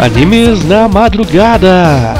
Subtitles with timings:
[0.00, 2.14] Animes na madrugada.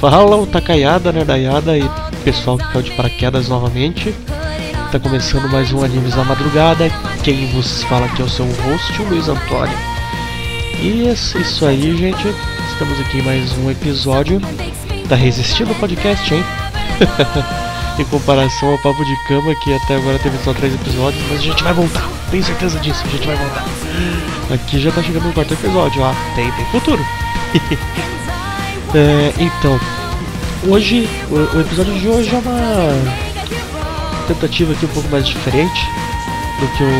[0.00, 1.82] Fala o Takayada, Nerdayada e
[2.22, 4.14] pessoal que caiu de paraquedas novamente.
[4.92, 6.88] Tá começando mais um Animes na Madrugada.
[7.24, 9.76] Quem vos fala aqui é o seu host, o Luiz Antônio.
[10.80, 12.32] E é isso aí, gente.
[12.70, 14.40] Estamos aqui em mais um episódio.
[15.08, 16.44] Tá resistindo o podcast, hein?
[17.98, 21.42] em comparação ao Papo de Cama, que até agora teve só três episódios, mas a
[21.42, 22.08] gente vai voltar.
[22.30, 23.64] Tenho certeza disso, a gente vai voltar.
[24.52, 26.14] Aqui já tá chegando o quarto episódio, ó.
[26.34, 27.04] Tem, tem futuro.
[28.94, 29.78] é, então,
[30.66, 32.92] hoje, o, o, episódio de hoje é uma
[34.26, 35.86] tentativa aqui um pouco mais diferente
[36.60, 36.90] do que eu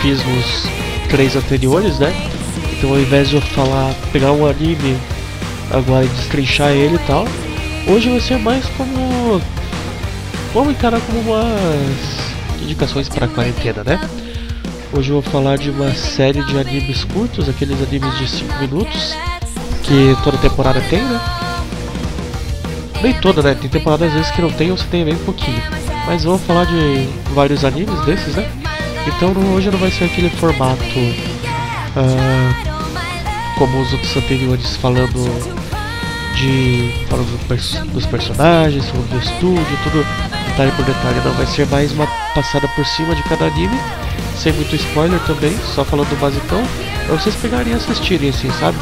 [0.00, 0.68] fiz nos
[1.08, 2.14] três anteriores, né?
[2.72, 4.96] Então ao invés de eu falar, pegar um anime
[5.72, 7.26] agora e destrinchar ele e tal,
[7.88, 9.40] hoje vai ser mais como.
[10.54, 14.00] Vamos encarar como umas indicações para a quarentena, né?
[14.92, 19.14] Hoje eu vou falar de uma série de animes curtos, aqueles animes de 5 minutos,
[19.82, 21.20] que toda temporada tem, né?
[23.02, 23.54] Nem toda, né?
[23.54, 25.62] Tem temporada às vezes que não tem ou você tem bem pouquinho.
[26.06, 28.50] Mas vou falar de vários animes desses, né?
[29.06, 30.82] Então hoje não vai ser aquele formato
[31.94, 32.54] uh,
[33.58, 35.58] como os outros anteriores, falando
[36.34, 40.06] de falando dos personagens, falando do estúdio, tudo
[40.58, 41.20] detalhe por detalhe.
[41.24, 43.78] Não vai ser mais uma passada por cima de cada anime,
[44.36, 46.60] sem muito spoiler também, só falando do basicão,
[47.06, 48.76] pra vocês pegarem e assistirem assim, sabe?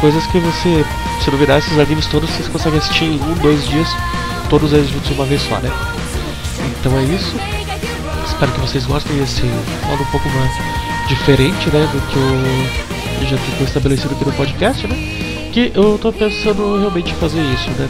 [0.00, 0.84] Coisas que você,
[1.22, 3.88] se não virar esses animes todos, vocês conseguem assistir em um, dois dias,
[4.48, 5.70] todos eles juntos uma vez só, né?
[6.80, 7.36] Então é isso.
[8.26, 9.42] Espero que vocês gostem desse
[9.86, 10.50] modo um pouco mais
[11.08, 12.18] diferente, né, do que
[13.22, 14.96] o já ficou estabelecido aqui no podcast, né?
[15.52, 17.88] Que eu tô pensando realmente fazer isso, né?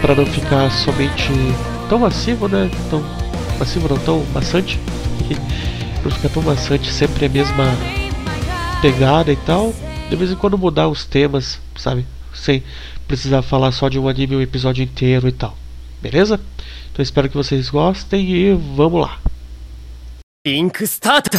[0.00, 1.30] Pra não ficar somente
[1.88, 2.70] tão massivo, né?
[2.90, 3.02] Tão
[3.58, 4.78] massivo não, tão maçante.
[6.04, 7.64] não ficar tão maçante, sempre a mesma
[8.80, 9.74] pegada e tal.
[10.08, 12.06] De vez em quando mudar os temas, sabe?
[12.34, 12.62] Sem
[13.08, 15.56] precisar falar só de um anime o um episódio inteiro e tal.
[16.00, 16.40] Beleza?
[16.92, 19.18] Então espero que vocês gostem e vamos lá.
[20.46, 21.34] Link Start!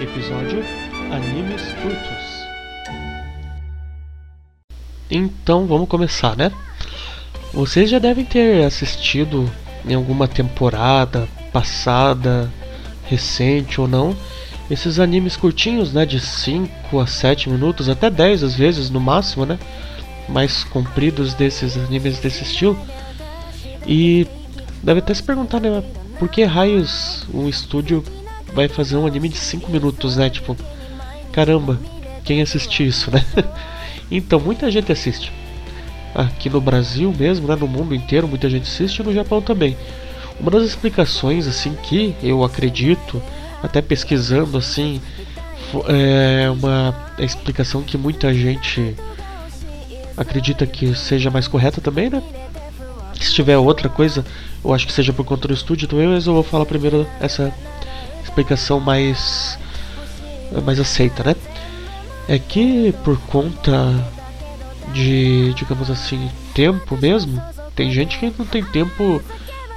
[0.00, 0.62] episódio
[1.10, 2.27] Animes Curtos.
[5.10, 6.52] Então vamos começar, né?
[7.52, 9.50] Vocês já devem ter assistido
[9.86, 12.52] em alguma temporada passada,
[13.06, 14.14] recente ou não,
[14.70, 19.46] esses animes curtinhos, né, de 5 a 7 minutos, até 10 às vezes no máximo,
[19.46, 19.58] né?
[20.28, 22.78] Mais compridos desses animes desse estilo.
[23.86, 24.26] E
[24.82, 25.82] deve até se perguntar, né,
[26.18, 28.04] por que raios um estúdio
[28.52, 30.28] vai fazer um anime de 5 minutos, né?
[30.28, 30.54] Tipo,
[31.32, 31.80] caramba,
[32.24, 33.24] quem assiste isso, né?
[34.10, 35.32] então, muita gente assiste.
[36.14, 37.54] Aqui no Brasil mesmo, né?
[37.54, 39.76] No mundo inteiro, muita gente assiste e no Japão também.
[40.40, 43.22] Uma das explicações, assim, que eu acredito,
[43.62, 45.00] até pesquisando, assim,
[45.86, 48.94] é uma explicação que muita gente
[50.16, 52.22] acredita que seja mais correta também, né?
[53.20, 54.24] Se tiver outra coisa,
[54.64, 57.52] eu acho que seja por conta do estúdio também, mas eu vou falar primeiro essa
[58.24, 59.58] explicação mais
[60.64, 61.36] mais aceita, né?
[62.28, 63.72] É que por conta
[64.92, 67.42] de, digamos assim, tempo mesmo,
[67.74, 69.22] tem gente que não tem tempo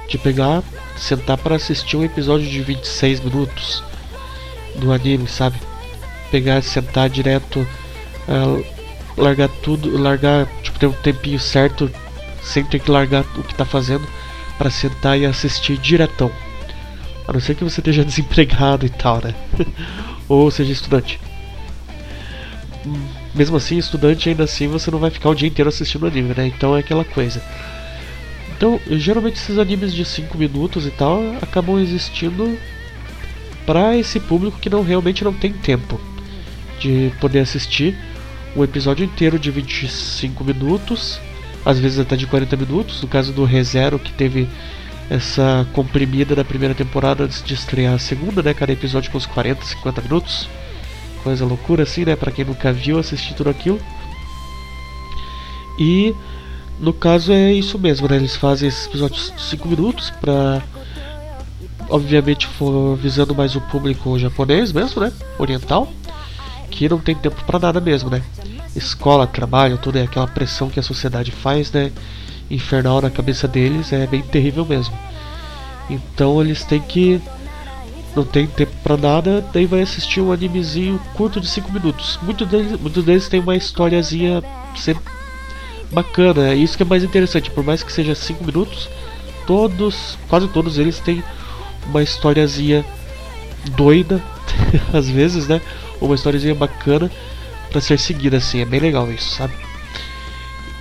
[0.08, 0.62] de pegar,
[0.96, 3.82] sentar para assistir um episódio de 26 minutos
[4.76, 5.56] do anime, sabe?
[6.30, 7.66] Pegar, sentar direto,
[8.28, 8.64] uh,
[9.16, 11.90] largar tudo, largar, tipo, ter um tempinho certo,
[12.42, 14.06] sem ter que largar o que tá fazendo,
[14.58, 16.30] para sentar e assistir diretão.
[17.26, 19.34] A não ser que você esteja desempregado e tal, né?
[20.28, 21.18] Ou seja estudante.
[23.34, 26.46] Mesmo assim, estudante ainda assim você não vai ficar o dia inteiro assistindo anime, né?
[26.46, 27.42] Então é aquela coisa.
[28.56, 32.56] Então, geralmente esses animes de 5 minutos e tal acabam existindo
[33.66, 36.00] para esse público que não realmente não tem tempo
[36.78, 37.96] de poder assistir
[38.56, 41.20] um episódio inteiro de 25 minutos,
[41.64, 44.48] às vezes até de 40 minutos, no caso do ReZero que teve
[45.08, 48.54] essa comprimida da primeira temporada antes de estrear a segunda, né?
[48.54, 50.48] Cada episódio com uns 40, 50 minutos.
[51.22, 52.16] Coisa loucura assim, né?
[52.16, 53.80] Pra quem nunca viu, assistir tudo aquilo.
[55.78, 56.14] E
[56.80, 58.16] no caso é isso mesmo, né?
[58.16, 60.62] Eles fazem esses episódios de 5 minutos pra.
[61.88, 65.12] Obviamente for visando mais o público japonês mesmo, né?
[65.38, 65.92] Oriental.
[66.70, 68.22] Que não tem tempo para nada mesmo, né?
[68.74, 71.92] Escola, trabalho, tudo é aquela pressão que a sociedade faz, né?
[72.52, 74.94] infernal na cabeça deles é bem terrível mesmo.
[75.88, 77.20] Então eles têm que.
[78.14, 82.18] Não tem tempo pra nada, daí vai assistir um animezinho curto de 5 minutos.
[82.22, 84.42] Muitos deles, muitos deles tem uma historiazinha
[84.76, 85.02] sempre
[85.90, 86.48] bacana.
[86.48, 87.50] É isso que é mais interessante.
[87.50, 88.88] Por mais que seja 5 minutos,
[89.46, 91.22] todos, quase todos eles têm
[91.86, 92.84] uma historiazinha
[93.76, 94.20] doida,
[94.92, 95.60] às vezes, né?
[96.00, 97.10] Uma historiazinha bacana
[97.70, 98.60] para ser seguida, assim.
[98.60, 99.54] É bem legal isso, sabe?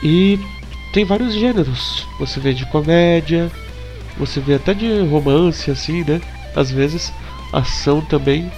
[0.04, 0.38] E
[0.92, 2.06] tem vários gêneros.
[2.20, 3.50] Você vê de comédia,
[4.18, 6.20] você vê até de romance, assim, né?
[6.56, 7.14] Às vezes,
[7.54, 8.52] ação também.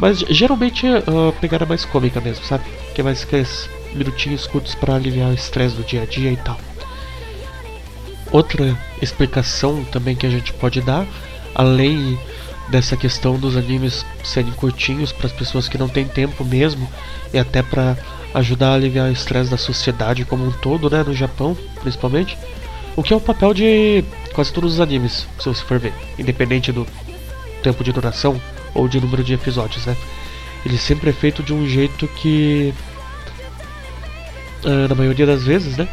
[0.00, 2.64] Mas geralmente é a pegada mais cômica mesmo, sabe?
[2.94, 6.36] Que é mais aqueles minutinhos curtos para aliviar o estresse do dia a dia e
[6.36, 6.58] tal.
[8.32, 11.06] Outra explicação também que a gente pode dar,
[11.54, 12.18] além
[12.68, 16.88] dessa questão dos animes serem curtinhos para as pessoas que não têm tempo mesmo,
[17.32, 17.96] e até para
[18.34, 22.36] ajudar a aliviar o estresse da sociedade como um todo, né, no Japão, principalmente.
[22.96, 26.70] O que é o papel de quase todos os animes, se você for ver, independente
[26.70, 26.86] do
[27.62, 28.40] tempo de duração
[28.74, 29.96] ou de número de episódios, né?
[30.64, 32.72] Ele sempre é feito de um jeito que
[34.64, 35.88] uh, na maioria das vezes, né?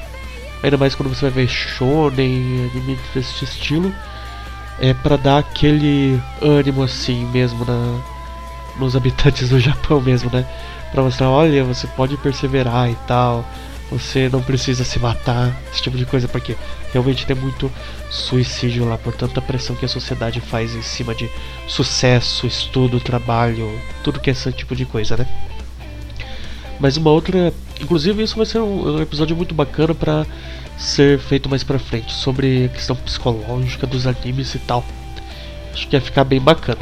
[0.64, 3.94] Ainda mais quando você vai ver shonen, anime desse estilo,
[4.80, 8.00] é para dar aquele ânimo assim mesmo na
[8.78, 10.46] nos habitantes do Japão mesmo, né?
[10.92, 13.46] Pra mostrar, olha, você pode perseverar e tal,
[13.92, 16.56] você não precisa se matar, esse tipo de coisa, porque
[16.94, 17.70] realmente tem muito
[18.10, 21.30] suicídio lá, por tanta pressão que a sociedade faz em cima de
[21.68, 23.70] sucesso, estudo, trabalho,
[24.02, 25.28] tudo que é esse tipo de coisa, né?
[26.80, 27.54] Mas uma outra.
[27.80, 30.26] Inclusive, isso vai ser um, episódio muito bacana para
[30.78, 34.84] ser feito mais pra frente sobre a questão psicológica dos animes e tal.
[35.72, 36.82] Acho que ia ficar bem bacana.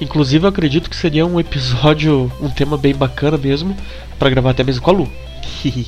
[0.00, 3.76] Inclusive, eu acredito que seria um episódio, um tema bem bacana mesmo,
[4.18, 5.12] para gravar até mesmo com a Lu.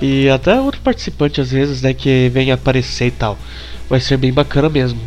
[0.00, 3.38] e até outro participante, às vezes, né, que vem aparecer e tal.
[3.88, 5.00] Vai ser bem bacana mesmo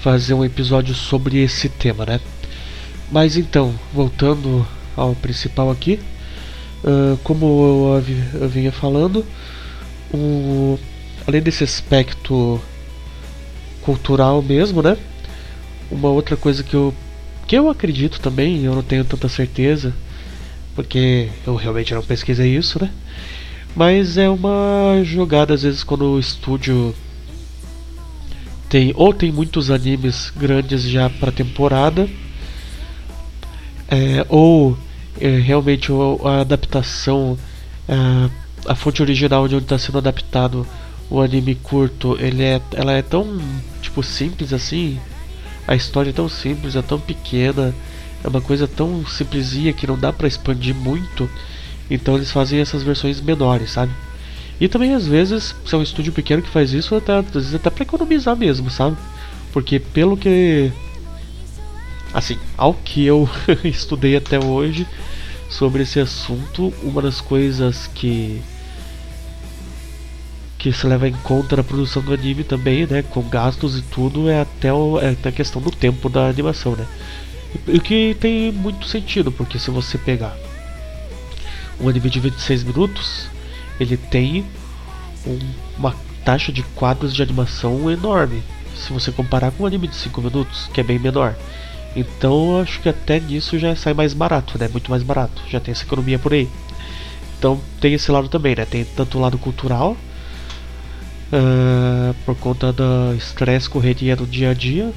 [0.00, 2.20] fazer um episódio sobre esse tema, né?
[3.10, 4.66] Mas então, voltando
[4.96, 5.98] ao principal aqui,
[6.84, 9.24] uh, como eu, eu, vinha falando,
[10.12, 10.78] o,
[11.26, 12.60] além desse aspecto
[13.82, 14.96] cultural mesmo, né?
[15.90, 16.94] Uma outra coisa que eu
[17.48, 19.94] que eu acredito também, eu não tenho tanta certeza,
[20.74, 22.90] porque eu realmente não pesquisei isso, né?
[23.74, 26.94] Mas é uma jogada às vezes quando o estúdio
[28.68, 32.06] tem ou tem muitos animes grandes já para temporada,
[33.88, 34.76] é, ou
[35.18, 35.90] é, realmente
[36.24, 37.38] a adaptação,
[37.88, 40.66] a, a fonte original de onde está sendo adaptado
[41.08, 43.40] o anime curto, ele é, ela é tão
[43.80, 45.00] tipo simples assim,
[45.68, 47.74] a história é tão simples, é tão pequena,
[48.24, 51.28] é uma coisa tão simplesinha que não dá para expandir muito.
[51.90, 53.92] Então eles fazem essas versões menores, sabe?
[54.58, 57.54] E também às vezes, se é um estúdio pequeno que faz isso, até, às vezes
[57.54, 58.96] até pra economizar mesmo, sabe?
[59.52, 60.72] Porque pelo que.
[62.14, 63.28] Assim, ao que eu
[63.62, 64.86] estudei até hoje
[65.50, 68.40] sobre esse assunto, uma das coisas que
[70.58, 74.28] que se leva em conta na produção do anime também, né, com gastos e tudo,
[74.28, 76.84] é até, o, é até a questão do tempo da animação, né.
[77.66, 80.36] O que tem muito sentido, porque se você pegar
[81.80, 83.30] um anime de 26 minutos,
[83.78, 84.44] ele tem
[85.24, 85.38] um,
[85.78, 85.94] uma
[86.24, 88.42] taxa de quadros de animação enorme.
[88.76, 91.34] Se você comparar com um anime de 5 minutos, que é bem menor.
[91.96, 94.68] Então acho que até nisso já sai mais barato, né?
[94.68, 95.42] Muito mais barato.
[95.48, 96.48] Já tem essa economia por aí.
[97.38, 98.64] Então tem esse lado também, né?
[98.64, 99.96] Tem tanto o lado cultural
[101.32, 104.92] uh, por conta da estresse, correria do dia a dia,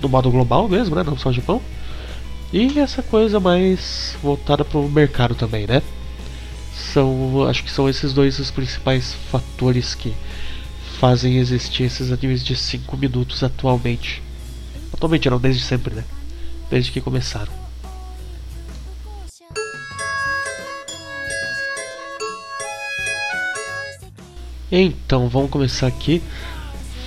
[0.00, 1.02] do modo global mesmo, né?
[1.02, 1.60] Não só Japão.
[2.52, 5.82] E essa coisa mais voltada para o mercado também, né?
[6.74, 10.14] São, acho que são esses dois os principais fatores que
[10.98, 14.22] fazem existir esses animes de 5 minutos atualmente.
[14.92, 16.04] Atualmente não, desde sempre, né?
[16.70, 17.67] Desde que começaram.
[24.70, 26.22] Então, vamos começar aqui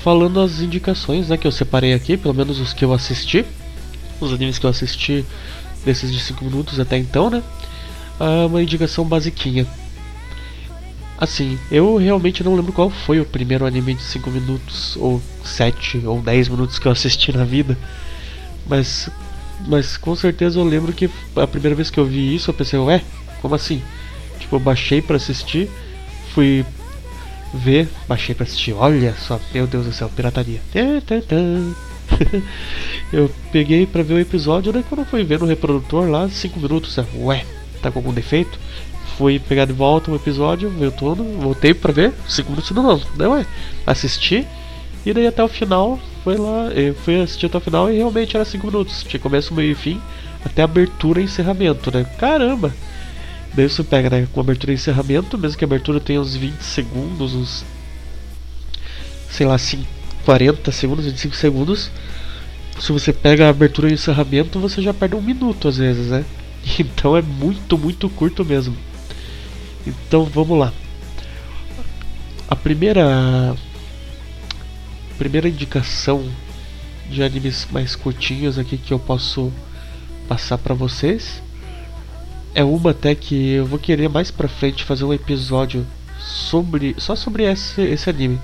[0.04, 3.46] falando as indicações né, que eu separei aqui, pelo menos os que eu assisti,
[4.20, 5.24] os animes que eu assisti
[5.86, 7.44] desses de 5 minutos até então, né?
[8.20, 9.68] Ah, uma indicação basiquinha.
[11.20, 16.02] Assim, eu realmente não lembro qual foi o primeiro anime de 5 minutos, ou 7
[16.04, 17.78] ou 10 minutos que eu assisti na vida,
[18.68, 19.08] mas,
[19.68, 22.80] mas com certeza eu lembro que a primeira vez que eu vi isso eu pensei,
[22.80, 23.04] ué,
[23.40, 23.84] como assim?
[24.40, 25.70] Tipo, eu baixei para assistir,
[26.34, 26.66] fui
[27.54, 28.74] ver, baixei pra assistir.
[28.74, 30.62] Olha só, meu Deus do céu, pirataria.
[33.12, 36.98] eu peguei pra ver o episódio, daí quando fui ver no reprodutor lá, 5 minutos,
[37.16, 37.46] ué,
[37.82, 38.60] tá com algum defeito?
[39.18, 43.06] Fui pegar de volta o episódio, veio todo, voltei pra ver, 5 minutos de novo.
[43.16, 43.46] Daí, ué,
[43.86, 44.46] assisti,
[45.06, 48.36] e daí até o final, foi lá, eu fui assistir até o final e realmente
[48.36, 49.04] era 5 minutos.
[49.04, 50.02] Tinha começo, meio e fim,
[50.46, 52.06] até abertura e encerramento, né?
[52.18, 52.74] Caramba!
[53.54, 56.62] Daí você pega né, com abertura e encerramento, mesmo que a abertura tenha uns 20
[56.62, 57.66] segundos, uns.
[59.30, 59.86] sei lá, assim,
[60.24, 61.92] 40 segundos, 25 segundos.
[62.80, 66.26] Se você pega a abertura e encerramento, você já perde um minuto às vezes, né?
[66.80, 68.76] Então é muito, muito curto mesmo.
[69.86, 70.72] Então vamos lá.
[72.48, 73.52] A primeira.
[73.52, 76.26] A primeira indicação
[77.10, 79.52] de animes mais curtinhos aqui que eu posso
[80.28, 81.42] passar para vocês
[82.54, 85.86] é uma até que eu vou querer mais pra frente fazer um episódio
[86.20, 88.40] sobre só sobre esse, esse anime.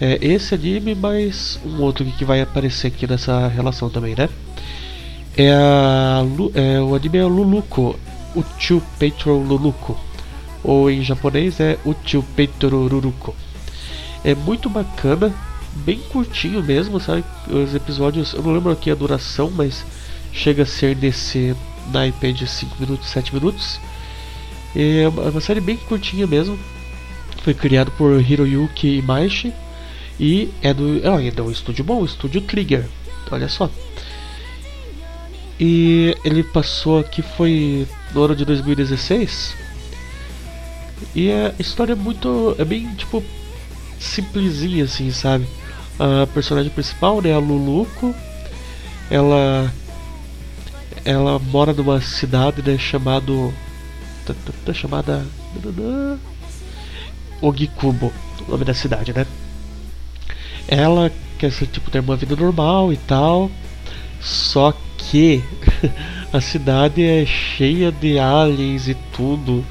[0.00, 4.28] É, esse anime mais um outro que vai aparecer aqui nessa relação também, né?
[5.36, 6.22] É, a,
[6.54, 7.98] é o anime é Luluko,
[8.34, 9.96] Uchu Peitro Luluko,
[10.62, 13.34] ou em japonês é Uchu Peitro Ruruko.
[14.24, 15.32] É muito bacana,
[15.76, 17.24] bem curtinho mesmo, sabe?
[17.48, 19.84] Os episódios, eu não lembro aqui a duração, mas
[20.32, 21.54] chega a ser desse
[21.92, 23.80] naipe de 5 minutos, 7 minutos.
[24.74, 26.58] É uma série bem curtinha mesmo.
[27.42, 29.52] Foi criado por Hiroyuki Imaishi
[30.18, 32.86] e é do, é, é um estúdio bom, o estúdio Trigger.
[33.30, 33.70] Olha só.
[35.58, 39.54] E ele passou aqui foi no ano de 2016.
[41.14, 43.22] E a história é muito é bem tipo
[43.98, 45.46] simplesinha assim, sabe?
[45.98, 48.14] A personagem principal, né, a Luluco,
[49.10, 49.72] ela
[51.04, 53.52] ela mora numa cidade né, chamado
[54.72, 55.26] chamada
[57.42, 58.10] Ogikubo,
[58.46, 59.26] o nome da cidade, né?
[60.66, 63.50] Ela quer ser, tipo ter uma vida normal e tal,
[64.18, 65.44] só que
[66.32, 69.62] a cidade é cheia de aliens e tudo.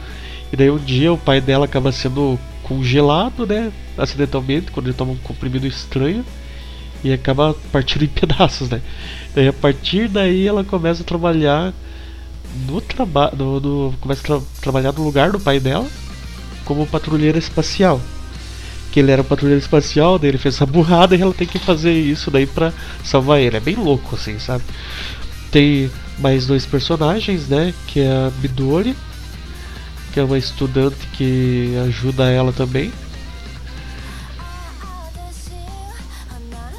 [0.51, 3.71] E daí um dia o pai dela acaba sendo congelado, né?
[3.97, 6.23] Acidentalmente, quando ele toma um comprimido estranho
[7.03, 8.81] e acaba partindo em pedaços, né?
[9.35, 11.73] Daí a partir daí ela começa a trabalhar
[12.67, 15.87] no trabalho, no, no, começa a tra trabalhar no lugar do pai dela
[16.63, 17.99] como patrulheira espacial.
[18.91, 21.57] Que ele era um patrulheiro espacial, daí ele fez essa burrada e ela tem que
[21.57, 22.71] fazer isso daí pra
[23.03, 23.57] salvar ele.
[23.57, 24.63] É bem louco assim, sabe?
[25.51, 27.73] Tem mais dois personagens, né?
[27.87, 28.95] Que é a Midori,
[30.13, 32.91] que é uma estudante que ajuda ela também.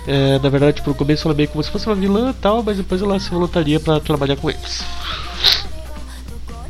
[0.07, 2.77] É, na verdade, pro começo ela meio como se fosse uma vilã e tal, mas
[2.77, 4.85] depois ela se voluntaria para trabalhar com eles.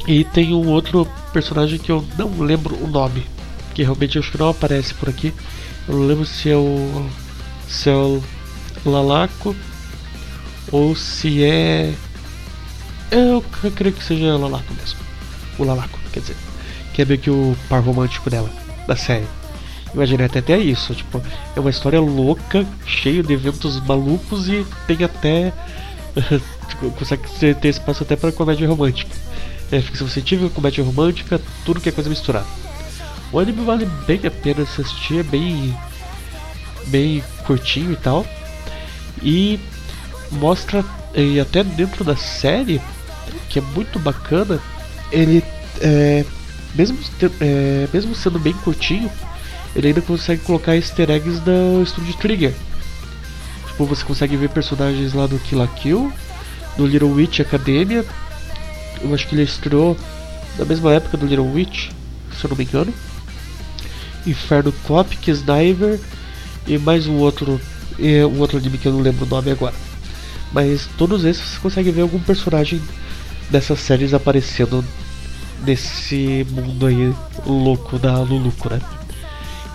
[0.06, 3.26] E tem um outro personagem que eu não lembro o nome,
[3.74, 5.32] que realmente acho que não aparece por aqui.
[5.88, 7.10] Eu não lembro se é o.
[7.66, 8.22] se é o
[8.84, 9.56] Lalaco
[10.70, 11.92] ou se é.
[13.10, 14.98] Eu creio que seja Lalaco mesmo.
[15.58, 16.36] O Lalaco, quer dizer.
[16.92, 18.50] Que é meio que o par romântico dela,
[18.86, 19.26] da série.
[19.94, 21.22] Imaginei até, até isso, tipo,
[21.54, 25.52] é uma história louca, cheio de eventos malucos e tem até.
[26.68, 27.22] tipo, consegue
[27.54, 29.14] ter espaço até para comédia romântica.
[29.70, 32.46] É ficção científica, comédia romântica, tudo que é coisa misturada.
[33.32, 35.76] O anime vale bem a pena assistir, é bem.
[36.86, 38.26] bem curtinho e tal.
[39.22, 39.60] E
[40.32, 40.84] mostra,
[41.14, 42.80] e até dentro da série,
[43.48, 44.60] que é muito bacana,
[45.12, 45.42] ele
[45.80, 46.24] é,
[46.74, 46.98] mesmo,
[47.40, 49.10] é, mesmo sendo bem curtinho,
[49.74, 52.54] ele ainda consegue colocar easter eggs da Studio Trigger.
[53.68, 56.12] Tipo, você consegue ver personagens lá do Kill la Kill,
[56.76, 58.04] do Little Witch Academia.
[59.00, 59.96] Eu acho que ele estreou
[60.58, 61.90] na mesma época do Little Witch,
[62.38, 62.94] se eu não me engano.
[64.26, 65.98] Inferno Cop, Sniper
[66.66, 67.60] e mais um outro,
[67.98, 69.74] um outro anime que eu não lembro o nome agora.
[70.52, 72.80] Mas todos esses você consegue ver algum personagem
[73.50, 74.84] dessas séries aparecendo
[75.66, 77.12] nesse mundo aí
[77.44, 78.80] louco da Luluco, né?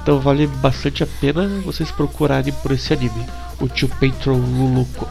[0.01, 3.25] Então vale bastante a pena vocês procurarem por esse anime,
[3.59, 5.07] o Tio Patron Luluko.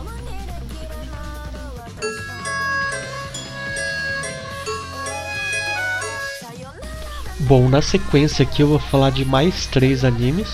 [7.40, 10.48] Bom, na sequência aqui eu vou falar de mais três animes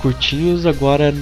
[0.00, 0.66] curtinhos.
[0.66, 1.14] Agora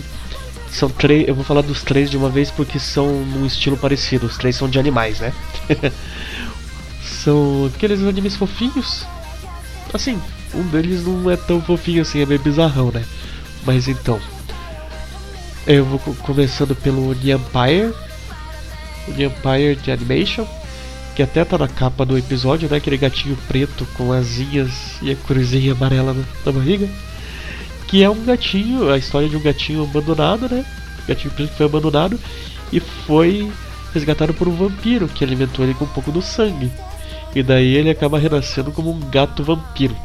[0.70, 4.26] são três, eu vou falar dos três de uma vez porque são num estilo parecido.
[4.26, 5.32] Os três são de animais, né?
[7.02, 9.06] são aqueles animes fofinhos.
[9.92, 10.20] Assim,
[10.56, 13.04] um deles não é tão fofinho assim, é meio bizarrão, né?
[13.64, 14.20] Mas então.
[15.66, 17.92] Eu vou começando pelo The Empire.
[19.08, 20.46] O The Empire de Animation.
[21.14, 22.76] Que até tá na capa do episódio, né?
[22.76, 26.88] Aquele gatinho preto com asinhas e a cruzinha amarela na, barriga.
[27.88, 30.64] Que é um gatinho, a história de um gatinho abandonado, né?
[31.08, 32.18] Gatinho preto que foi abandonado
[32.72, 33.50] e foi
[33.94, 36.70] resgatado por um vampiro que alimentou ele com um pouco do sangue.
[37.34, 39.96] E daí ele acaba renascendo como um gato vampiro.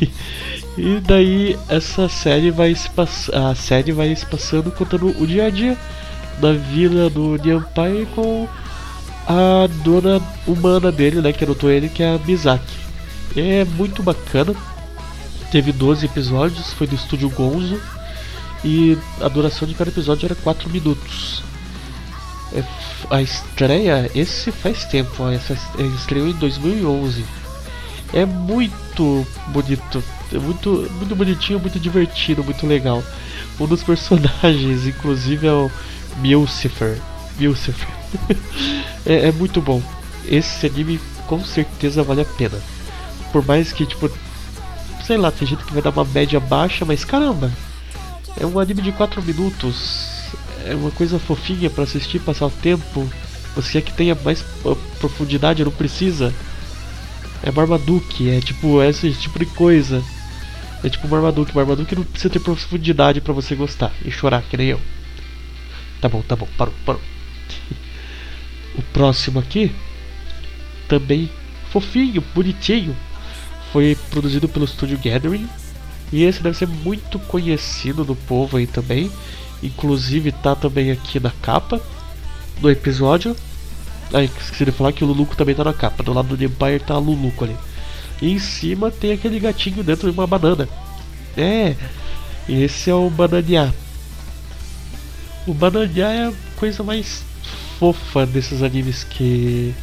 [0.76, 2.90] e daí essa série vai se
[3.32, 5.76] a série vai se passando contando o dia a dia
[6.40, 8.46] da vida do Nyanpai com
[9.26, 12.76] a dona humana dele, né, que anotou ele, que é a Mizaki.
[13.36, 14.54] É muito bacana.
[15.50, 17.80] Teve 12 episódios, foi do estúdio Gonzo.
[18.64, 21.42] E a duração de cada episódio era 4 minutos.
[22.52, 22.62] É,
[23.10, 25.56] a estreia, esse faz tempo, essa
[25.96, 27.24] estreou em 2011.
[28.12, 33.02] É muito bonito, é muito, muito bonitinho, muito divertido, muito legal.
[33.58, 35.70] Um dos personagens, inclusive, é o
[36.18, 36.98] Milcifer.
[37.38, 37.88] Milcifer.
[39.04, 39.82] é, é muito bom.
[40.28, 42.58] Esse anime com certeza vale a pena.
[43.32, 44.10] Por mais que, tipo,
[45.04, 47.50] sei lá, tem gente que vai dar uma média baixa, mas caramba,
[48.38, 50.30] é um anime de 4 minutos,
[50.64, 53.08] é uma coisa fofinha para assistir, passar o tempo.
[53.54, 54.44] Você quer que tenha mais
[54.98, 56.34] profundidade, não precisa.
[57.42, 60.02] É Marmaduke, é tipo esse tipo de coisa.
[60.82, 64.68] É tipo Marmaduke, Marmaduke não precisa ter profundidade para você gostar e chorar, que nem
[64.68, 64.80] eu.
[66.00, 67.00] Tá bom, tá bom, parou, parou.
[68.76, 69.72] O próximo aqui,
[70.86, 71.30] também
[71.70, 72.94] fofinho, bonitinho,
[73.72, 75.48] foi produzido pelo estúdio Gathering.
[76.12, 79.10] E esse deve ser muito conhecido do povo aí também.
[79.62, 81.80] Inclusive tá também aqui na capa
[82.60, 83.36] do episódio.
[84.12, 86.02] Ah, esqueci de falar que o Luluco também tá na capa.
[86.02, 87.56] Do lado do Empire tá a Luluco ali.
[88.20, 90.68] E em cima tem aquele gatinho dentro de uma banana.
[91.36, 91.74] É,
[92.48, 93.72] esse é o Bananiá.
[95.46, 97.22] O Bananiá é a coisa mais
[97.78, 99.74] fofa desses animes que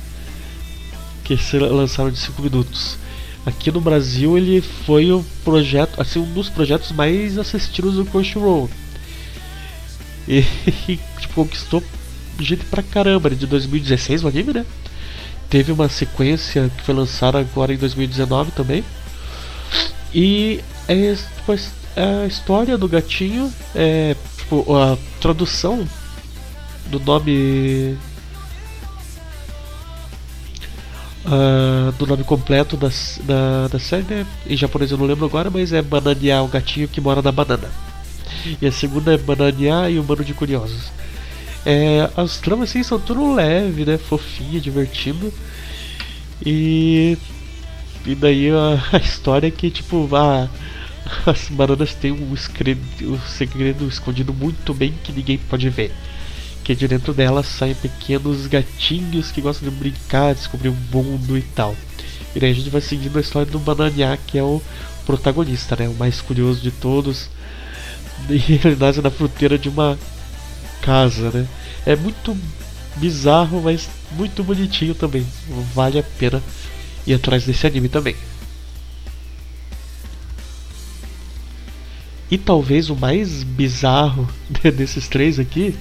[1.24, 2.98] que se lançaram de 5 minutos.
[3.46, 8.70] Aqui no Brasil ele foi o projeto, assim, um dos projetos mais assistidos do Crunchyroll.
[10.28, 10.42] E
[11.20, 11.84] tipo, conquistou
[12.40, 14.66] gente pra caramba, de 2016 o anime, né?
[15.50, 18.84] Teve uma sequência que foi lançada agora em 2019 também.
[20.14, 21.54] E é, tipo,
[21.96, 25.88] a história do gatinho, é, tipo, a tradução
[26.88, 27.98] do nome
[31.26, 32.90] uh, do nome completo da,
[33.24, 34.26] da, da série, né?
[34.48, 37.70] Em japonês eu não lembro agora, mas é Banania, o gatinho que mora na banana.
[38.62, 40.92] E a segunda é Banania e o Mano de Curiosos.
[41.66, 43.98] É, as tramas assim são tudo leve, né?
[43.98, 45.34] Fofinha, divertido.
[46.46, 47.18] E.
[48.06, 50.50] E daí a, a história é que, tipo, a,
[51.26, 55.92] as bananas têm um, um segredo escondido muito bem que ninguém pode ver
[56.64, 61.42] que de dentro dela saem pequenos gatinhos que gostam de brincar, descobrir o mundo e
[61.42, 61.76] tal.
[62.34, 64.62] E daí a gente vai seguindo a história do Bananiá, que é o
[65.06, 65.90] protagonista, né?
[65.90, 67.30] O mais curioso de todos.
[68.30, 70.00] E ele nasce na fronteira de uma
[70.84, 71.48] casa, né?
[71.86, 72.38] É muito
[72.98, 75.26] bizarro, mas muito bonitinho também.
[75.74, 76.42] Vale a pena
[77.08, 78.16] ir atrás desse anime também.
[82.30, 84.28] E talvez o mais bizarro
[84.76, 85.76] desses três aqui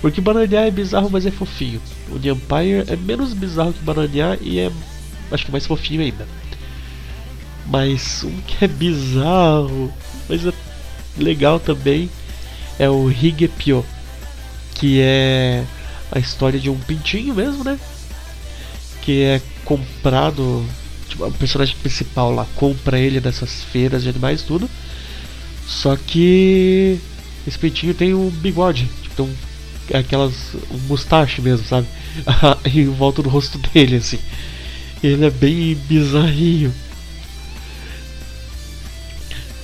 [0.00, 1.80] porque Bananiá é bizarro, mas é fofinho.
[2.10, 4.70] O The Empire é menos bizarro que Bananiá e é,
[5.30, 6.26] acho que mais fofinho ainda.
[7.66, 9.92] Mas um que é bizarro,
[10.28, 10.52] mas é
[11.18, 12.10] legal também,
[12.78, 13.84] é o Higepyo.
[14.78, 15.64] Que é
[16.10, 17.78] a história de um pintinho mesmo, né?
[19.02, 20.64] Que é comprado.
[21.08, 24.68] Tipo, o personagem principal lá compra ele nessas feiras de animais tudo.
[25.66, 26.98] Só que
[27.46, 28.88] esse pintinho tem um bigode.
[29.02, 29.34] Tipo, tem um
[29.94, 31.86] aquelas um mustache mesmo, sabe?
[32.66, 34.18] em volta do rosto dele, assim.
[35.02, 36.74] Ele é bem bizarrinho.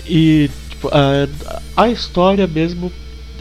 [0.07, 1.29] E tipo, a,
[1.77, 2.92] a história mesmo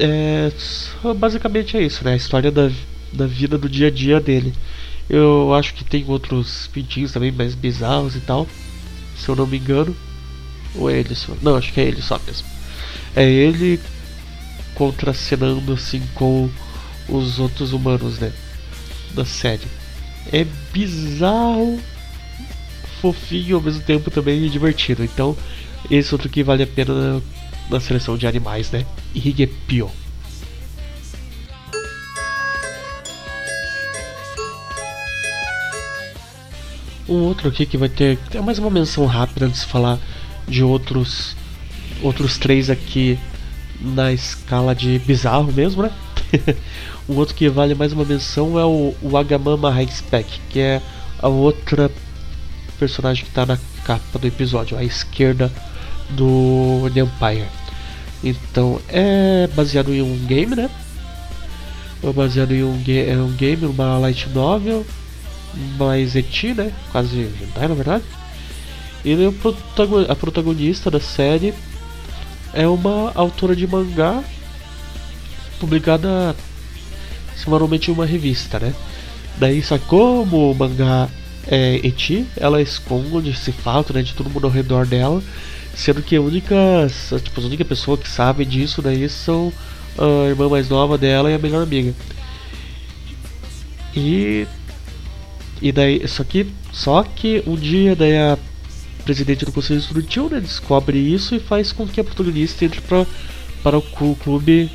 [0.02, 2.14] é basicamente é isso, né?
[2.14, 2.70] A história da,
[3.14, 4.54] da vida do dia a dia dele.
[5.10, 8.48] Eu acho que tem outros pintinhos também mais bizarros e tal.
[9.16, 9.96] Se eu não me engano.
[10.76, 11.34] Ou é ele só?
[11.42, 12.48] Não, acho que é ele só mesmo.
[13.16, 13.80] É ele
[14.74, 16.50] contracenando assim com
[17.10, 18.32] os outros humanos, né?
[19.14, 19.68] Da série.
[20.32, 21.80] É bizarro,
[23.02, 25.04] fofinho ao mesmo tempo também divertido.
[25.04, 25.36] Então,
[25.90, 27.22] esse outro que vale a pena na,
[27.70, 28.86] na seleção de animais, né?
[29.14, 29.90] Higepio.
[37.08, 40.00] Um outro aqui que vai ter, tem mais uma menção rápida antes de falar
[40.48, 41.36] de outros
[42.02, 43.20] outros três aqui
[43.80, 45.92] na escala de bizarro mesmo, né?
[47.10, 50.82] um outro que vale mais uma menção é o, o Agamama High Spec, que é
[51.20, 51.92] a outra
[52.80, 55.52] personagem que está na capa do episódio, à esquerda
[56.12, 57.61] do The Empire.
[58.24, 60.70] Então é baseado em um game, né?
[62.04, 64.86] É baseado em um, é um game, uma light novel,
[65.78, 66.72] mais eti, né?
[66.92, 68.04] Quase hentai na verdade.
[69.04, 69.16] E
[70.08, 71.54] a protagonista da série
[72.54, 74.24] é uma autora de mangá
[75.60, 76.36] publicada
[77.36, 78.74] semanalmente em uma revista, né?
[79.38, 81.10] Daí, só como o mangá
[81.48, 85.22] é, Eti, ela esconde esse fato né, de todo mundo ao redor dela,
[85.74, 86.56] sendo que a única,
[87.24, 89.52] tipo, a única pessoa que sabe disso daí são
[89.98, 91.94] a irmã mais nova dela e a melhor amiga.
[93.96, 94.48] E
[95.62, 98.38] e daí, só que só que um dia daí a
[99.04, 103.06] presidente do conselho estudantil né, descobre isso e faz com que a protagonista entre pra,
[103.64, 103.82] para o
[104.16, 104.72] clube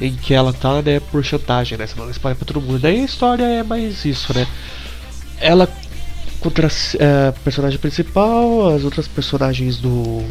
[0.00, 2.78] em que ela tá, né, por chantagem, né, senão ela espalha pra todo mundo.
[2.78, 4.46] Daí a história é mais isso, né.
[5.38, 5.68] Ela
[6.46, 10.24] contra é, personagem principal, as outras personagens do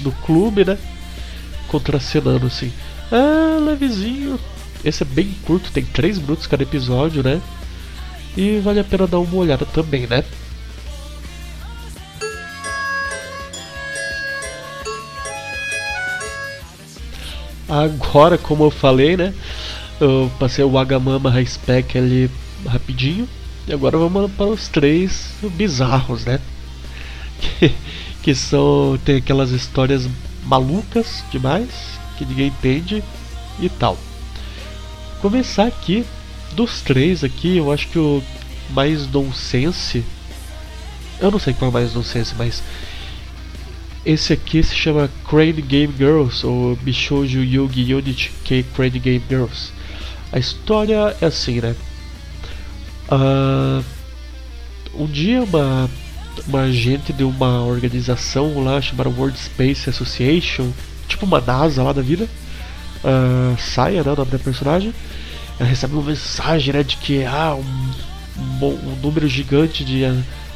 [0.00, 0.78] do clube, né,
[1.68, 2.72] contracenando assim.
[3.12, 4.40] Ah, levezinho.
[4.82, 7.42] Esse é bem curto, tem 3 minutos cada episódio, né?
[8.36, 10.24] E vale a pena dar uma olhada também, né?
[17.68, 19.34] Agora, como eu falei, né?
[20.00, 22.30] Eu passei o Agamama High Spec ali
[22.66, 23.28] rapidinho.
[23.66, 26.40] E agora vamos para os três bizarros, né?
[27.40, 27.74] Que,
[28.22, 28.98] que são.
[29.04, 30.08] tem aquelas histórias
[30.44, 31.68] malucas demais,
[32.16, 33.02] que ninguém entende
[33.58, 33.98] e tal.
[35.20, 36.04] Começar aqui,
[36.54, 38.22] dos três aqui, eu acho que o
[38.70, 40.04] mais nonsense.
[41.20, 42.62] Eu não sei qual é o mais nonsense, mas
[44.04, 49.72] esse aqui se chama Crane Game Girls, ou Bishoujo Yugi Unit K Crane Game Girls.
[50.30, 51.74] A história é assim, né?
[53.10, 53.84] Uh,
[54.94, 55.88] um dia uma,
[56.46, 60.70] uma agente de uma organização lá chamada World Space Association,
[61.06, 62.28] tipo uma NASA lá da vida,
[63.04, 64.92] uh, Saia, né, o nome da personagem,
[65.58, 70.02] ela recebe uma mensagem né, de que ah, um, um número gigante de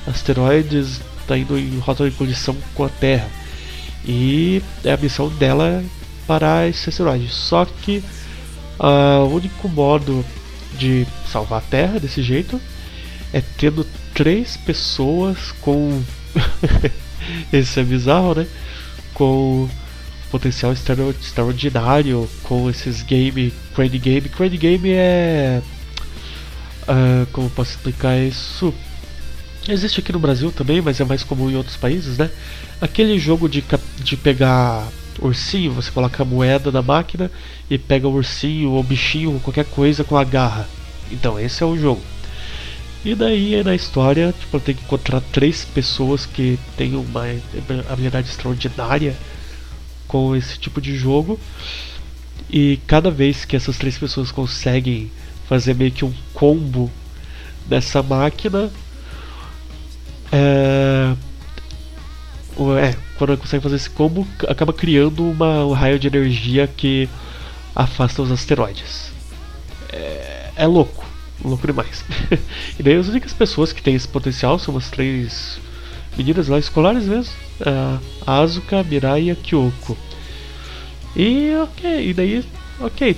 [0.06, 3.28] asteroides está indo em rota de colisão com a Terra.
[4.04, 5.84] E é a missão dela
[6.26, 7.28] parar esse asteroide.
[7.28, 8.02] Só que
[8.78, 10.24] uh, o único modo
[10.80, 12.58] de salvar a Terra desse jeito
[13.32, 16.02] é tendo três pessoas com.
[17.52, 18.46] Esse é bizarro, né?
[19.14, 19.68] Com
[20.30, 24.28] potencial extraordinário, com esses game, crane game.
[24.28, 25.62] Crane game é.
[26.82, 28.74] Uh, como posso explicar isso?
[29.68, 32.30] Existe aqui no Brasil também, mas é mais comum em outros países, né?
[32.80, 33.62] Aquele jogo de,
[34.02, 34.88] de pegar
[35.20, 37.30] ursinho, você coloca a moeda na máquina
[37.68, 40.68] e pega o ursinho ou bichinho ou qualquer coisa com a garra.
[41.10, 42.02] Então esse é o jogo.
[43.04, 47.24] E daí na história, tipo, tem que encontrar três pessoas que têm uma
[47.88, 49.16] habilidade extraordinária
[50.06, 51.38] com esse tipo de jogo.
[52.50, 55.10] E cada vez que essas três pessoas conseguem
[55.48, 56.90] fazer meio que um combo
[57.68, 58.70] nessa máquina,
[60.32, 60.89] é,
[62.78, 67.08] é, quando consegue fazer esse combo, acaba criando uma, um raio de energia que
[67.74, 69.12] afasta os asteroides.
[69.92, 71.04] É, é louco,
[71.44, 72.04] louco demais.
[72.78, 75.58] e daí as únicas pessoas que têm esse potencial são as três
[76.16, 77.32] meninas lá escolares mesmo:
[78.26, 79.96] a Asuka, a Mirai e a Kyoko.
[81.16, 82.44] E ok, e daí,
[82.78, 83.16] ok.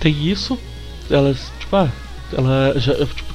[0.00, 0.58] Tem isso,
[1.10, 1.90] elas, tipo, ah,
[2.32, 3.34] ela já, tipo,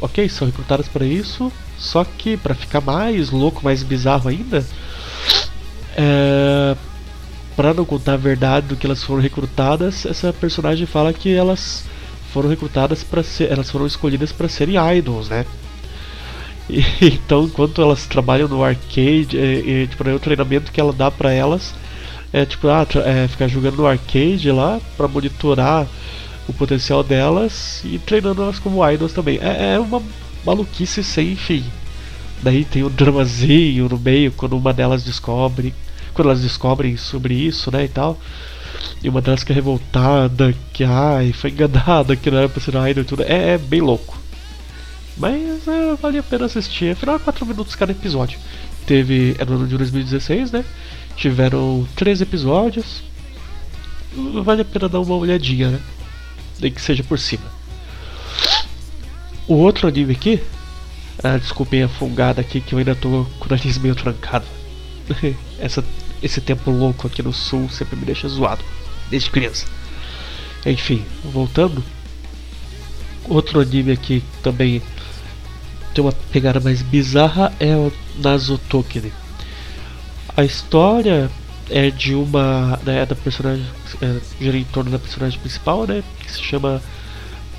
[0.00, 4.64] ok, são recrutadas para isso, só que para ficar mais louco, mais bizarro ainda,
[5.96, 6.76] é,
[7.56, 11.84] para não contar a verdade do que elas foram recrutadas, essa personagem fala que elas
[12.32, 15.44] foram recrutadas para ser, elas foram escolhidas para serem idols, né?
[16.70, 21.10] E, então, enquanto elas trabalham no arcade, e, e, tipo, o treinamento que ela dá
[21.10, 21.74] para elas
[22.30, 25.86] é tipo, ah, é, ficar jogando no arcade lá para monitorar
[26.46, 29.38] o potencial delas e treinando elas como idols também.
[29.40, 30.02] É, é uma
[30.44, 31.64] maluquice sem fim.
[32.42, 35.74] Daí tem um dramazinho no meio quando uma delas descobre,
[36.14, 38.18] quando elas descobrem sobre isso, né, e tal.
[39.02, 42.74] E uma delas que é revoltada, que ai, foi enganada, que não era pra ser
[42.74, 43.22] idol e tudo.
[43.22, 44.16] É, é bem louco.
[45.16, 46.92] Mas é, vale a pena assistir.
[46.92, 48.38] Afinal, é 4 minutos cada episódio.
[48.86, 49.34] Teve.
[49.38, 50.64] É no ano de 2016, né?
[51.16, 53.02] Tiveram 3 episódios.
[54.44, 55.80] Vale a pena dar uma olhadinha, né?
[56.60, 57.57] Nem que seja por cima.
[59.48, 60.42] O outro anime aqui.
[61.24, 64.44] Ah, desculpem a fungada aqui que eu ainda tô com o nariz meio trancado.
[65.58, 65.82] Essa,
[66.22, 68.62] esse tempo louco aqui no sul sempre me deixa zoado.
[69.10, 69.66] Desde criança.
[70.66, 71.82] Enfim, voltando.
[73.24, 74.82] Outro anime aqui também
[75.94, 79.12] tem uma pegada mais bizarra é o Nazotokine.
[80.36, 81.30] A história
[81.70, 82.78] é de uma.
[82.84, 83.64] Né, da personagem.
[84.00, 86.04] É, gira em torno da personagem principal, né?
[86.20, 86.82] Que se chama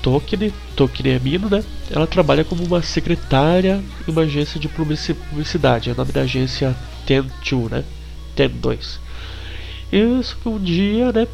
[0.02, 1.62] Tokine, Tokine Amino, né?
[1.90, 5.90] Ela trabalha como uma secretária em uma agência de publicidade.
[5.90, 6.74] É o nome da agência
[7.06, 7.84] Ten2, né?
[8.36, 8.98] Ten2.
[9.92, 11.26] Isso que um dia, né?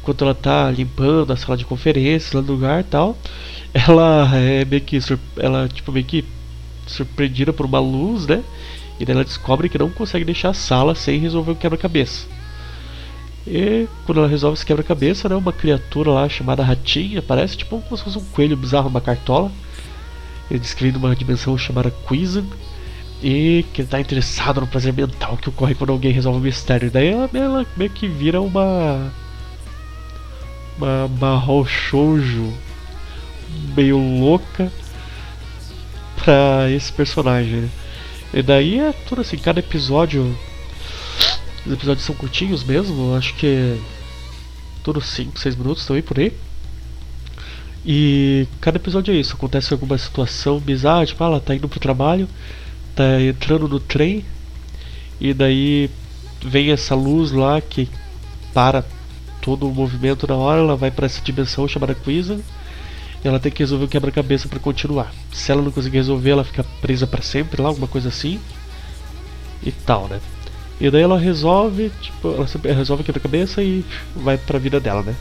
[0.00, 3.16] Enquanto ela tá limpando a sala de conferências lá no lugar e tal,
[3.72, 4.98] ela é meio que
[5.36, 6.24] ela tipo meio que
[6.86, 8.42] surpreendida por uma luz, né?
[8.98, 12.26] E daí ela descobre que não consegue deixar a sala sem resolver o quebra-cabeça.
[13.46, 17.96] E quando ela resolve esse quebra-cabeça, né, uma criatura lá chamada Ratinha aparece, tipo como
[17.96, 19.50] se fosse um coelho bizarro, uma cartola.
[20.50, 22.48] Ele descreve uma dimensão chamada Quizen.
[23.22, 26.90] E que está interessado no prazer mental que ocorre quando alguém resolve um mistério.
[26.90, 29.12] Daí ela, ela meio que vira uma.
[30.76, 32.52] Uma Mahou Shoujo
[33.76, 34.72] meio louca
[36.16, 37.60] pra esse personagem.
[37.60, 37.68] Né?
[38.34, 40.36] E daí é tudo assim, cada episódio.
[41.66, 43.78] Os episódios são curtinhos mesmo, acho que é
[44.82, 46.32] tudo 5, 6 minutos também por aí.
[47.84, 51.80] E cada episódio é isso, acontece alguma situação bizarra, tipo, ah, ela tá indo pro
[51.80, 52.28] trabalho,
[52.94, 54.24] tá entrando no trem,
[55.20, 55.90] e daí
[56.44, 57.88] vem essa luz lá que
[58.52, 58.84] para
[59.40, 62.42] todo o movimento na hora, ela vai para essa dimensão chamada Quizen
[63.24, 65.12] e ela tem que resolver o quebra-cabeça para continuar.
[65.32, 68.40] Se ela não conseguir resolver, ela fica presa para sempre lá, alguma coisa assim.
[69.62, 70.20] E tal, né?
[70.82, 73.84] E daí ela resolve, tipo, ela resolve o quebra-cabeça e
[74.16, 75.14] vai pra vida dela, né?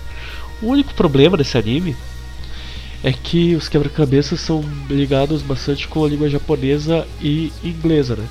[0.59, 1.95] O único problema desse anime
[3.03, 8.25] é que os quebra-cabeças são ligados bastante com a língua japonesa e inglesa, né?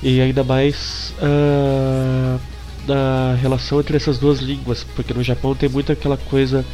[0.00, 2.40] E ainda mais uh,
[2.86, 6.64] na relação entre essas duas línguas, porque no Japão tem muito aquela coisa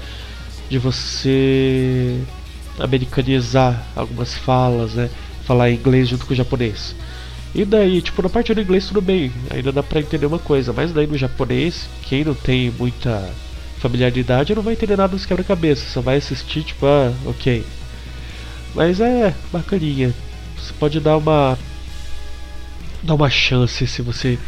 [0.68, 2.20] de você
[2.78, 5.08] americanizar algumas falas, né?
[5.46, 6.94] Falar inglês junto com o japonês.
[7.54, 10.72] E daí, tipo, na parte do inglês tudo bem, ainda dá pra entender uma coisa,
[10.72, 13.30] mas daí no japonês, quem não tem muita
[13.78, 17.64] familiaridade não vai entender nada dos quebra-cabeça, só vai assistir, tipo, ah, ok.
[18.74, 20.14] Mas é bacaninha.
[20.56, 21.58] Você pode dar uma.
[23.02, 24.38] dar uma chance se você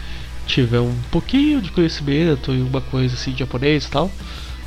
[0.46, 4.10] tiver um pouquinho de conhecimento e uma coisa assim de japonês e tal.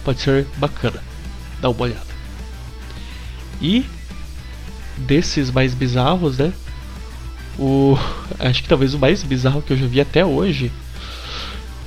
[0.03, 1.01] Pode ser bacana
[1.63, 2.13] dá uma olhada.
[3.61, 3.85] E
[4.97, 6.53] desses mais bizarros, né?
[7.57, 7.97] O
[8.39, 10.71] acho que talvez o mais bizarro que eu já vi até hoje.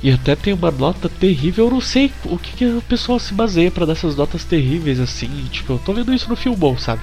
[0.01, 3.33] E até tem uma nota terrível, eu não sei o que, que o pessoal se
[3.33, 5.29] baseia para dar essas notas terríveis assim.
[5.51, 7.01] Tipo, eu tô vendo isso no Filmon, sabe?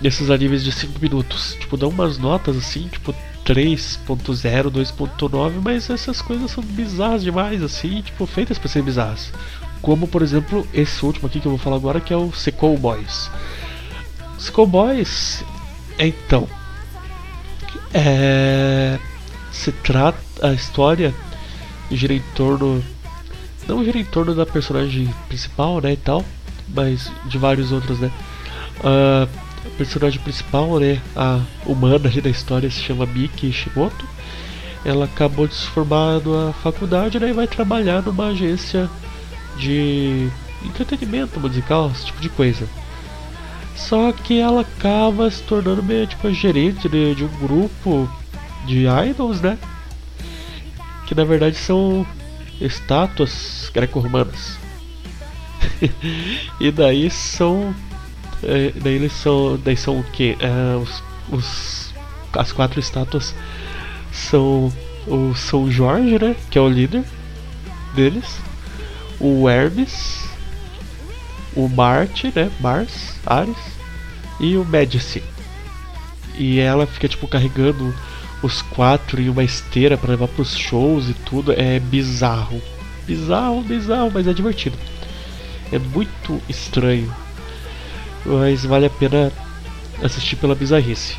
[0.00, 1.56] Nesses animes de 5 minutos.
[1.60, 8.00] Tipo, dão umas notas assim, tipo 3.0, 2.9, mas essas coisas são bizarras demais, assim,
[8.00, 9.32] tipo, feitas para ser bizarras.
[9.82, 12.76] Como, por exemplo, esse último aqui que eu vou falar agora, que é o Sequel
[12.78, 13.30] Boys.
[14.38, 15.44] Sequel Boys,
[15.98, 16.48] então,
[17.94, 18.98] é,
[19.50, 21.14] se trata a história
[21.90, 22.82] gira em torno
[23.66, 26.24] não gira em torno da personagem principal, né, e tal,
[26.68, 28.10] mas de vários outros, né.
[28.80, 29.28] Uh,
[29.64, 34.04] a personagem principal, né, a humana ali da história se chama Miki Shimoto.
[34.84, 38.90] Ela acabou de se formar na faculdade, né, e vai trabalhar numa agência
[39.56, 40.28] de
[40.64, 42.66] entretenimento musical, esse tipo de coisa.
[43.74, 48.08] Só que ela acaba se tornando meio tipo a gerente de, de um grupo
[48.66, 49.58] de idols, né?
[51.06, 52.06] Que na verdade são
[52.60, 54.58] estátuas greco-romanas.
[56.60, 57.74] e daí são.
[58.42, 59.58] É, daí eles são.
[59.64, 60.36] Daí são o que?
[60.40, 61.94] É, os, os,
[62.32, 63.34] as quatro estátuas
[64.12, 64.72] são
[65.06, 66.36] o São Jorge, né?
[66.50, 67.04] Que é o líder
[67.94, 68.40] deles
[69.22, 70.28] o Hermes,
[71.54, 72.50] o Marte, né?
[72.60, 73.56] Mars, Ares
[74.40, 75.22] e o Medici.
[76.36, 77.94] E ela fica tipo carregando
[78.42, 81.52] os quatro em uma esteira para levar pros shows e tudo.
[81.52, 82.60] É bizarro.
[83.06, 84.76] Bizarro, bizarro, mas é divertido.
[85.70, 87.14] É muito estranho.
[88.24, 89.32] Mas vale a pena
[90.02, 91.16] assistir pela bizarrice.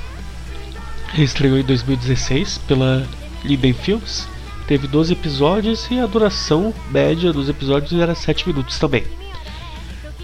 [1.17, 3.05] Estreou em 2016 pela
[3.43, 4.27] Linden Films
[4.67, 9.03] Teve 12 episódios e a duração média dos episódios era 7 minutos também.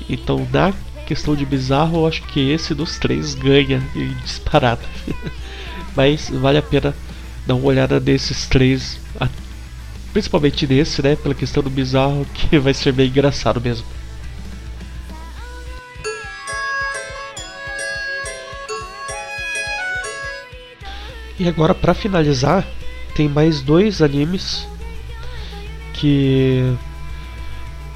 [0.10, 0.74] Então, na
[1.06, 4.82] questão de bizarro, eu acho que esse dos três ganha em disparada.
[5.96, 6.96] Mas vale a pena
[7.46, 9.00] dar uma olhada nesses três,
[10.12, 11.16] principalmente nesse, né?
[11.16, 13.86] Pela questão do bizarro, que vai ser bem engraçado mesmo.
[21.40, 22.68] E agora, para finalizar,
[23.16, 24.68] tem mais dois animes
[25.94, 26.76] que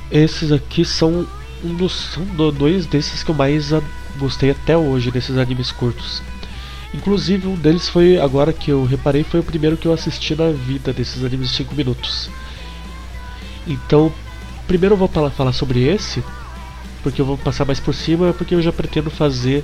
[0.09, 1.27] esses aqui são
[1.63, 3.71] um dos são dois desses que eu mais
[4.17, 6.21] gostei até hoje desses animes curtos.
[6.93, 10.51] Inclusive um deles foi agora que eu reparei foi o primeiro que eu assisti na
[10.51, 12.29] vida desses animes de 5 minutos.
[13.65, 14.11] Então,
[14.67, 16.23] primeiro eu vou falar sobre esse,
[17.01, 19.63] porque eu vou passar mais por cima, porque eu já pretendo fazer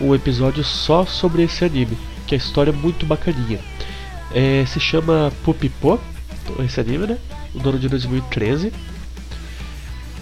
[0.00, 3.58] um episódio só sobre esse anime, que a história é muito bacaninha.
[4.32, 5.98] É, se chama Pupipo,
[6.64, 7.18] esse anime, né?
[7.54, 8.72] O dono de 2013.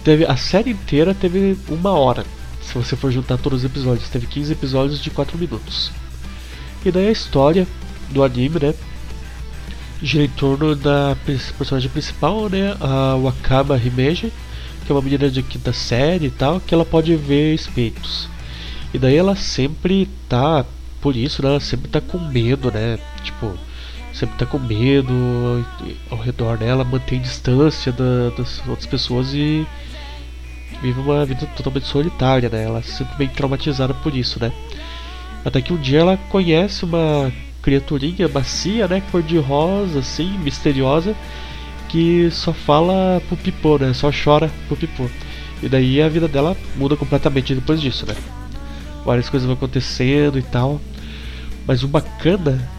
[0.03, 2.25] Teve, a série inteira teve uma hora.
[2.61, 5.91] Se você for juntar todos os episódios, teve 15 episódios de 4 minutos.
[6.85, 7.65] E daí a história
[8.09, 8.73] do anime, né?
[10.01, 11.15] Gira em torno da
[11.57, 12.75] personagem principal, né?
[12.81, 14.33] A Wakaba Himeji,
[14.85, 18.27] que é uma menina de quinta série e tal, que ela pode ver espíritos.
[18.93, 20.65] E daí ela sempre tá,
[20.99, 21.49] por isso, né?
[21.49, 22.99] Ela sempre tá com medo, né?
[23.23, 23.53] Tipo,
[24.13, 25.65] sempre tá com medo
[26.11, 29.65] ao redor dela, mantém distância da, das outras pessoas e
[30.83, 32.65] vive uma vida totalmente solitária, né?
[32.65, 34.51] Ela é bem traumatizada por isso, né?
[35.45, 39.01] Até que um dia ela conhece uma criaturinha macia, né?
[39.09, 41.15] Cor de rosa, assim, misteriosa,
[41.87, 43.93] que só fala pro pipô, né?
[43.93, 45.09] Só chora pro pipô.
[45.61, 48.15] E daí a vida dela muda completamente depois disso, né?
[49.05, 50.81] Várias coisas vão acontecendo e tal.
[51.65, 52.69] Mas o bacana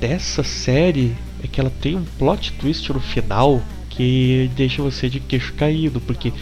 [0.00, 5.20] dessa série é que ela tem um plot twist no final que deixa você de
[5.20, 6.32] queixo caído, porque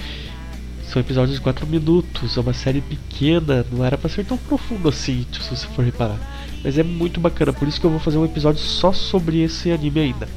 [0.91, 4.89] são episódios de 4 minutos, é uma série pequena, não era para ser tão profundo
[4.89, 6.19] assim, se você for reparar.
[6.65, 9.71] Mas é muito bacana, por isso que eu vou fazer um episódio só sobre esse
[9.71, 10.29] anime ainda.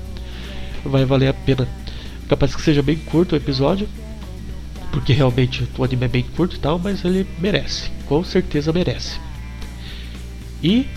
[0.86, 1.68] Vai valer a pena.
[2.30, 3.89] Capaz que seja bem curto o episódio,
[4.92, 9.20] porque realmente o anime é bem curto e tal, mas ele merece, com certeza merece.
[10.62, 10.88] E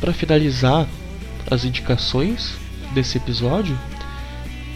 [0.00, 0.88] para finalizar
[1.50, 2.54] as indicações
[2.94, 3.78] desse episódio,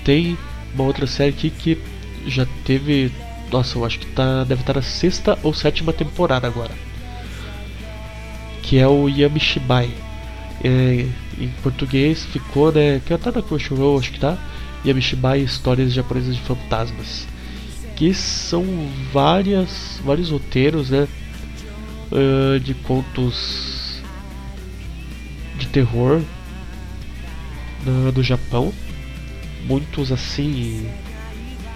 [0.05, 0.37] tem
[0.75, 1.79] uma outra série aqui que
[2.27, 3.11] já teve.
[3.53, 6.73] Nossa, eu acho que tá, deve estar na sexta ou sétima temporada agora.
[8.63, 9.91] Que é o Yamishibai.
[10.65, 11.07] É,
[11.39, 13.03] em português ficou, né?
[13.05, 14.39] Que tá na Crunchyroll, acho que tá.
[14.87, 17.27] Yamishibai Histórias Japonesas de Fantasmas.
[17.95, 18.65] Que são
[19.13, 21.07] várias, vários roteiros, né?
[22.11, 24.03] Uh, de contos
[25.59, 26.23] de terror
[27.85, 28.73] do, do Japão.
[29.67, 30.89] Muitos assim.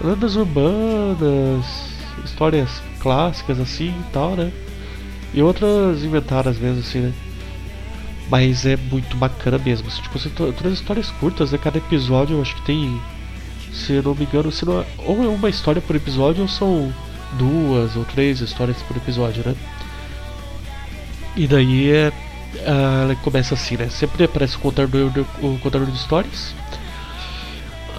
[0.01, 1.65] Lendas urbanas,
[2.23, 4.51] histórias clássicas assim e tal, né?
[5.33, 7.13] E outras inventadas mesmo, assim, né?
[8.29, 9.87] Mas é muito bacana mesmo.
[9.87, 11.57] Assim, tipo, todas as histórias curtas, né?
[11.57, 13.01] Cada episódio eu acho que tem.
[13.73, 16.47] Se eu não me engano, se não é, ou é uma história por episódio ou
[16.47, 16.93] são
[17.33, 19.55] duas ou três histórias por episódio, né?
[21.35, 22.11] E daí é
[22.55, 23.89] uh, ela começa assim, né?
[23.89, 26.55] Sempre aparece o contador, o contador de histórias.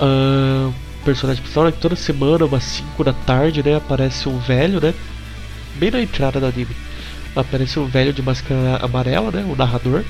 [0.01, 0.73] Uh,
[1.09, 1.73] personagem principal, né?
[1.73, 3.77] toda semana, umas 5 da tarde, né?
[3.77, 4.93] Aparece um velho, né?
[5.77, 6.77] Bem na entrada do anime.
[7.35, 9.43] Aparece um velho de máscara amarela, né?
[9.51, 10.05] O narrador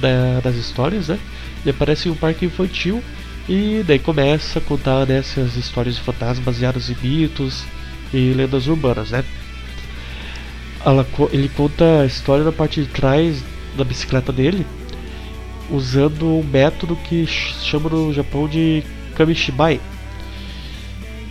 [0.00, 1.18] da, das histórias, né?
[1.62, 3.00] Ele aparece em um parque infantil
[3.48, 7.64] e daí começa a contar né, essas histórias de fantasmas baseadas em mitos
[8.12, 9.24] e lendas urbanas, né?
[10.84, 13.44] Ela, ele conta a história na parte de trás
[13.76, 14.66] da bicicleta dele
[15.70, 18.82] usando um método que chama no Japão de
[19.16, 19.80] Kamishibai,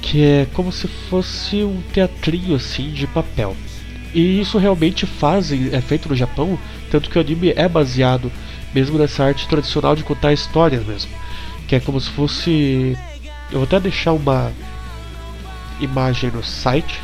[0.06, 3.56] que é como se fosse um teatrinho assim de papel.
[4.14, 6.58] E isso realmente faz, é feito no Japão,
[6.92, 8.32] tanto que o anime é baseado
[8.74, 11.12] mesmo nessa arte tradicional de contar histórias mesmo,
[11.68, 12.96] que é como se fosse
[13.52, 14.52] eu vou até deixar uma
[15.80, 17.00] imagem no site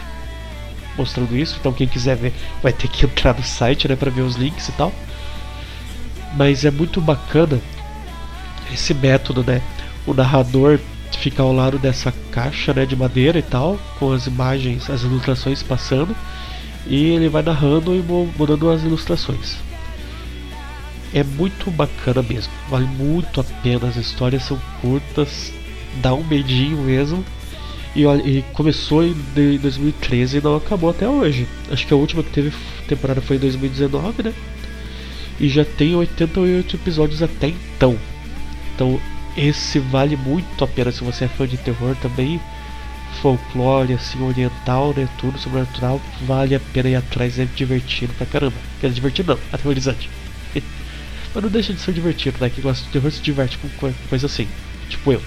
[0.97, 4.21] mostrando isso, então quem quiser ver vai ter que entrar no site, né, para ver
[4.21, 4.91] os links e tal.
[6.35, 7.59] Mas é muito bacana
[8.71, 9.61] esse método, né?
[10.05, 10.79] O narrador
[11.17, 15.61] fica ao lado dessa caixa né, de madeira e tal, com as imagens, as ilustrações
[15.63, 16.15] passando,
[16.87, 18.01] e ele vai narrando e
[18.37, 19.57] mudando as ilustrações.
[21.13, 25.51] É muito bacana mesmo, vale muito a pena, as histórias são curtas,
[26.01, 27.23] dá um medinho mesmo.
[27.93, 29.13] E, e começou em
[29.61, 31.45] 2013 e não acabou até hoje.
[31.69, 32.53] Acho que a última que teve
[32.87, 34.33] temporada foi em 2019, né?
[35.41, 37.97] e já tem 88 episódios até então.
[38.75, 39.01] Então
[39.37, 42.39] esse vale muito a pena se você é fã de terror também,
[43.21, 48.55] folclore assim oriental, né, tudo sobrenatural, vale a pena ir atrás, é divertido pra caramba.
[48.79, 50.09] Quer dizer, divertido não, aterrorizante.
[51.33, 52.49] Mas não deixa de ser divertido, né?
[52.49, 53.69] Quem gosta de terror se diverte com
[54.09, 54.47] coisa assim,
[54.89, 55.21] tipo eu.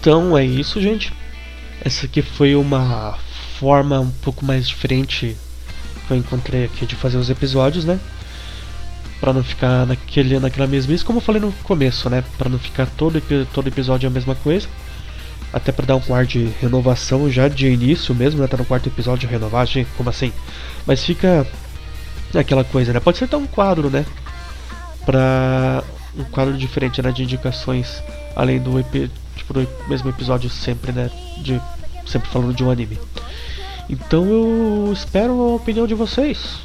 [0.00, 1.12] Então é isso, gente.
[1.80, 3.18] Essa aqui foi uma
[3.62, 5.36] forma um pouco mais diferente
[6.08, 8.00] que eu encontrei aqui de fazer os episódios, né?
[9.20, 12.24] Pra não ficar naquele, naquela mesmice, como eu falei no começo, né?
[12.36, 13.22] Pra não ficar todo,
[13.54, 14.66] todo episódio a mesma coisa.
[15.52, 18.48] Até pra dar um ar de renovação já de início mesmo, né?
[18.48, 20.32] Tá no quarto episódio renovar, gente, como assim?
[20.84, 21.46] Mas fica
[22.34, 22.98] aquela coisa, né?
[22.98, 24.04] Pode ser até um quadro, né?
[25.06, 25.84] Pra
[26.18, 27.12] um quadro diferente, né?
[27.12, 28.02] De indicações,
[28.34, 28.82] além do
[29.36, 31.08] tipo, no mesmo episódio sempre, né?
[31.38, 31.62] De,
[32.08, 32.98] sempre falando de um anime.
[33.88, 36.60] Então eu espero a opinião de vocês.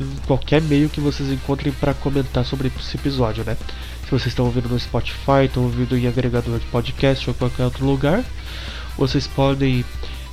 [0.00, 3.56] Em qualquer meio que vocês encontrem para comentar sobre esse episódio, né?
[4.04, 7.84] Se vocês estão ouvindo no Spotify, estão ouvindo em agregador de podcast ou qualquer outro
[7.84, 8.22] lugar,
[8.96, 9.84] vocês podem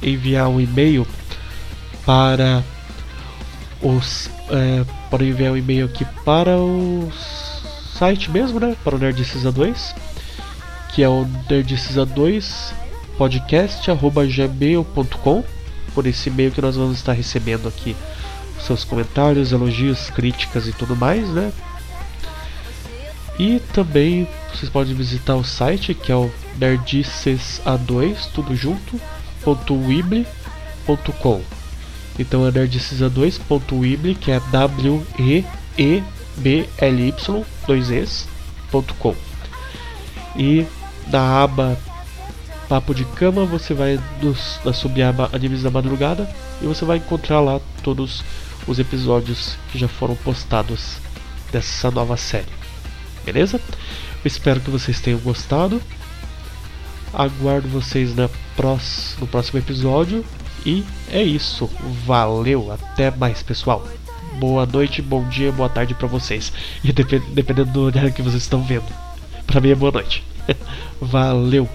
[0.02, 1.08] enviar um e-mail
[2.06, 2.64] para
[3.82, 7.10] os é, podem enviar um e-mail aqui para o
[7.98, 8.76] site mesmo, né?
[8.84, 9.96] Para o Nerdicisa 2,
[10.94, 12.74] que é o Nerdicisa 2
[13.18, 15.44] podcast@gmail.com.
[15.94, 17.96] Por esse e-mail que nós vamos estar recebendo aqui
[18.60, 21.52] seus comentários, elogios, críticas e tudo mais, né?
[23.38, 29.00] E também vocês podem visitar o site que é o nerdicesa2, tudo junto.
[32.18, 35.44] Então é nerdicesa2.weebly, que é w e
[35.78, 36.04] e
[36.38, 39.16] b l y 2 es.com.
[40.36, 40.66] E
[41.08, 41.78] na aba
[42.74, 46.28] Papo de Cama você vai nos, na subaba Animes da Madrugada
[46.60, 48.24] e você vai encontrar lá todos
[48.66, 50.98] os episódios que já foram postados
[51.52, 52.48] dessa nova série.
[53.24, 53.62] Beleza?
[53.68, 55.80] Eu espero que vocês tenham gostado.
[57.14, 58.28] Aguardo vocês na
[59.20, 60.26] no próximo episódio.
[60.66, 61.70] E é isso.
[62.08, 62.72] Valeu.
[62.72, 63.88] Até mais, pessoal.
[64.40, 66.52] Boa noite, bom dia, boa tarde para vocês.
[66.84, 68.92] E dependendo do horário que vocês estão vendo.
[69.46, 70.24] Para mim é boa noite.
[71.00, 71.70] Valeu.